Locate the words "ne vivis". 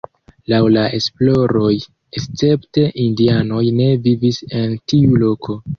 3.83-4.45